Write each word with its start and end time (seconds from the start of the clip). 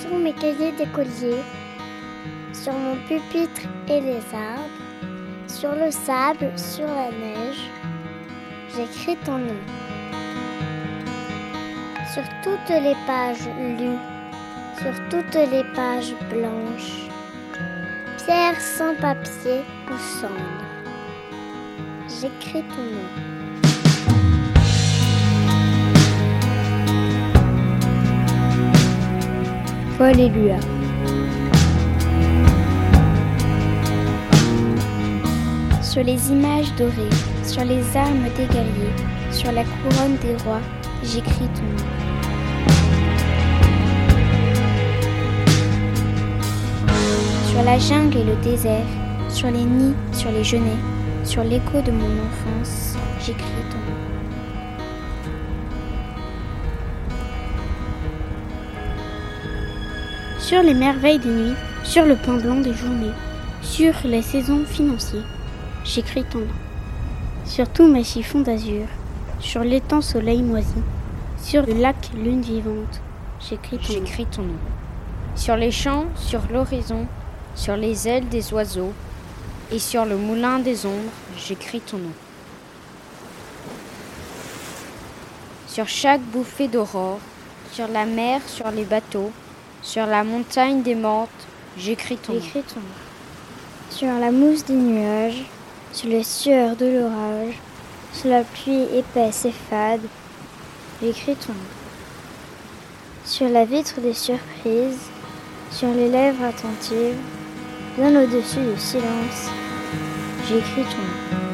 Sur 0.00 0.18
mes 0.18 0.34
cahiers 0.34 0.72
d'écolier, 0.72 1.40
sur 2.52 2.74
mon 2.74 2.94
pupitre 3.08 3.62
et 3.88 4.02
les 4.02 4.22
arbres, 4.34 4.68
sur 5.46 5.74
le 5.74 5.90
sable, 5.90 6.52
sur 6.58 6.86
la 6.86 7.10
neige, 7.10 7.70
j'écris 8.76 9.16
ton 9.24 9.38
nom. 9.38 9.62
Sur 12.12 12.24
toutes 12.42 12.68
les 12.68 12.96
pages 13.06 13.48
lues, 13.78 13.98
sur 14.76 14.92
toutes 15.08 15.34
les 15.34 15.64
pages 15.74 16.14
blanches, 16.28 17.08
pierre 18.18 18.60
sans 18.60 18.94
papier 18.96 19.62
ou 19.90 19.96
cendre, 20.20 20.34
j'écris 22.08 22.62
ton 22.64 22.82
nom. 22.82 23.69
Paul 30.00 30.18
Éluard. 30.18 30.58
Sur 35.82 36.02
les 36.02 36.32
images 36.32 36.74
dorées, 36.78 36.94
sur 37.44 37.64
les 37.66 37.84
armes 37.94 38.24
des 38.34 38.46
guerriers, 38.46 38.96
sur 39.30 39.52
la 39.52 39.62
couronne 39.62 40.16
des 40.22 40.42
rois, 40.42 40.62
j'écris 41.04 41.50
ton 41.54 41.64
nom. 41.64 41.84
Sur 47.50 47.62
la 47.62 47.78
jungle 47.78 48.16
et 48.16 48.24
le 48.24 48.36
désert, 48.36 48.86
sur 49.28 49.50
les 49.50 49.64
nids, 49.64 49.94
sur 50.12 50.32
les 50.32 50.44
genêts, 50.44 50.80
sur 51.24 51.44
l'écho 51.44 51.82
de 51.82 51.90
mon 51.90 52.06
enfance, 52.06 52.96
j'écris 53.20 53.44
ton 53.70 53.76
nom. 53.76 54.09
Sur 60.50 60.64
les 60.64 60.74
merveilles 60.74 61.20
des 61.20 61.28
nuits, 61.28 61.54
sur 61.84 62.04
le 62.04 62.16
pain 62.16 62.34
blanc 62.34 62.56
des 62.56 62.74
journées, 62.74 63.14
sur 63.62 63.94
les 64.02 64.20
saisons 64.20 64.64
financiers, 64.64 65.22
j'écris 65.84 66.24
ton 66.24 66.38
nom. 66.40 66.46
Sur 67.44 67.68
tous 67.68 67.86
mes 67.86 68.02
chiffons 68.02 68.40
d'azur, 68.40 68.88
sur 69.38 69.62
l'étang 69.62 70.00
soleil 70.00 70.42
moisi, 70.42 70.82
sur 71.40 71.64
le 71.64 71.74
lac 71.74 72.10
lune 72.16 72.42
vivante. 72.42 73.00
J'écris 73.48 74.26
ton 74.26 74.42
nom. 74.42 74.58
Sur 75.36 75.54
les 75.54 75.70
champs, 75.70 76.06
sur 76.16 76.40
l'horizon, 76.52 77.06
sur 77.54 77.76
les 77.76 78.08
ailes 78.08 78.28
des 78.28 78.52
oiseaux 78.52 78.92
et 79.70 79.78
sur 79.78 80.04
le 80.04 80.16
moulin 80.16 80.58
des 80.58 80.84
ombres, 80.84 81.12
j'écris 81.38 81.80
ton 81.80 81.98
nom. 81.98 82.12
Sur 85.68 85.86
chaque 85.86 86.22
bouffée 86.22 86.66
d'aurore, 86.66 87.20
sur 87.70 87.86
la 87.86 88.04
mer, 88.04 88.40
sur 88.48 88.68
les 88.72 88.84
bateaux, 88.84 89.30
sur 89.82 90.06
la 90.06 90.24
montagne 90.24 90.82
des 90.82 90.94
mortes, 90.94 91.46
j'écris 91.76 92.16
ton 92.16 92.34
nom. 92.34 92.40
Sur 93.90 94.12
la 94.18 94.30
mousse 94.30 94.64
des 94.64 94.74
nuages, 94.74 95.44
sur 95.92 96.08
les 96.08 96.22
sueurs 96.22 96.76
de 96.76 96.86
l'orage, 96.86 97.54
sur 98.12 98.30
la 98.30 98.44
pluie 98.44 98.86
épaisse 98.94 99.44
et 99.46 99.52
fade, 99.52 100.00
j'écris 101.02 101.36
ton 101.36 101.52
nom. 101.52 101.58
Sur 103.24 103.48
la 103.48 103.64
vitre 103.64 104.00
des 104.00 104.14
surprises, 104.14 105.08
sur 105.70 105.88
les 105.88 106.08
lèvres 106.08 106.44
attentives, 106.44 107.16
bien 107.96 108.22
au-dessus 108.22 108.60
du 108.60 108.78
silence, 108.78 109.50
j'écris 110.48 110.84
ton 110.84 111.36
nom. 111.36 111.49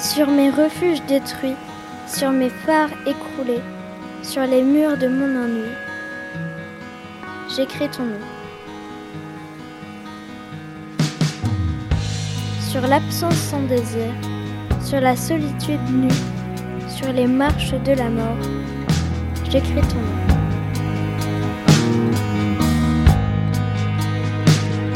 Sur 0.00 0.28
mes 0.28 0.50
refuges 0.50 1.02
détruits, 1.08 1.56
sur 2.06 2.30
mes 2.30 2.50
phares 2.50 2.92
écroulés, 3.04 3.62
sur 4.22 4.42
les 4.42 4.62
murs 4.62 4.96
de 4.96 5.08
mon 5.08 5.44
ennui, 5.44 5.72
j'écris 7.48 7.88
ton 7.88 8.04
nom. 8.04 8.20
Sur 12.60 12.82
l'absence 12.82 13.34
sans 13.34 13.62
désir, 13.62 14.12
sur 14.84 15.00
la 15.00 15.16
solitude 15.16 15.80
nue, 15.90 16.08
sur 16.88 17.12
les 17.12 17.26
marches 17.26 17.74
de 17.84 17.92
la 17.94 18.08
mort, 18.08 18.38
j'écris 19.50 19.80
ton 19.80 19.96
nom. 19.96 20.28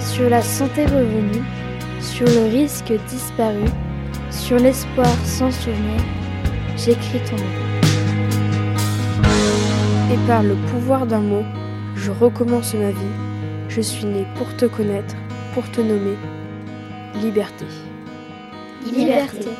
Sur 0.00 0.28
la 0.28 0.42
santé 0.42 0.86
revenue, 0.86 1.44
sur 2.00 2.26
le 2.26 2.50
risque 2.50 2.92
disparu, 3.08 3.70
sur 4.30 4.58
l'espoir 4.58 5.12
sans 5.24 5.50
souvenir, 5.50 6.00
j'écris 6.76 7.20
ton 7.28 7.36
nom. 7.36 7.68
Et 10.12 10.26
par 10.26 10.42
le 10.42 10.54
pouvoir 10.70 11.06
d'un 11.06 11.20
mot, 11.20 11.44
je 11.94 12.10
recommence 12.10 12.74
ma 12.74 12.90
vie. 12.90 13.16
Je 13.68 13.80
suis 13.80 14.06
né 14.06 14.26
pour 14.36 14.56
te 14.56 14.64
connaître, 14.64 15.14
pour 15.54 15.70
te 15.70 15.80
nommer. 15.80 16.16
Liberté. 17.22 17.66
Liberté. 18.86 19.50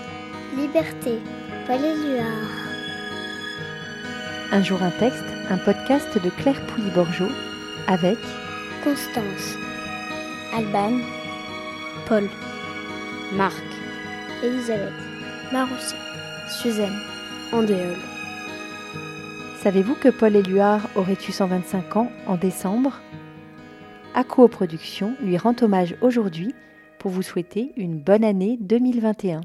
Liberté. 0.57 1.19
Paul. 1.67 1.81
Un 4.51 4.63
jour 4.63 4.83
un 4.83 4.91
texte, 4.91 5.25
un 5.51 5.59
podcast 5.59 6.09
de 6.25 6.31
Claire 6.31 6.61
Pouilly-Borgeot 6.67 7.31
avec 7.87 8.19
Constance. 8.83 9.59
Alban, 10.57 11.01
Paul, 12.07 12.27
Marc. 13.37 13.78
Elisabeth. 14.43 14.93
Maroussia, 15.53 15.97
Suzanne. 16.49 17.01
Andéol. 17.53 17.97
Savez-vous 19.63 19.95
que 19.95 20.11
Paul 20.11 20.37
Éluard 20.37 20.89
aurait 20.95 21.17
eu 21.29 21.33
125 21.33 21.97
ans 21.97 22.13
en 22.27 22.37
décembre? 22.37 23.01
Accro 24.15 24.47
Productions 24.49 25.15
lui 25.23 25.39
rend 25.39 25.55
hommage 25.61 25.97
aujourd'hui 26.03 26.55
pour 26.99 27.11
vous 27.11 27.23
souhaiter 27.23 27.73
une 27.77 27.99
bonne 27.99 28.25
année 28.25 28.59
2021. 28.61 29.41